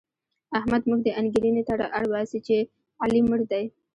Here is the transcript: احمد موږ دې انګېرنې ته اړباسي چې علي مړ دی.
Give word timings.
احمد 0.57 0.81
موږ 0.89 0.99
دې 1.05 1.11
انګېرنې 1.21 1.63
ته 1.67 1.73
اړباسي 1.99 2.39
چې 2.47 2.57
علي 3.03 3.21
مړ 3.27 3.39
دی. 3.51 3.65